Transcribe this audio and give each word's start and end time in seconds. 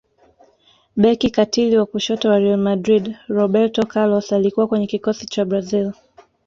beki 0.97 1.29
katili 1.29 1.77
wa 1.77 1.85
kushoto 1.85 2.29
wa 2.29 2.39
real 2.39 2.57
madrid 2.57 3.15
roberto 3.27 3.85
carlos 3.85 4.33
alikuwa 4.33 4.67
kwenye 4.67 4.87
kikosi 4.87 5.25
cha 5.25 5.45
brazil 5.45 5.91